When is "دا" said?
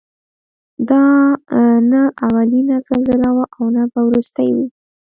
0.89-1.03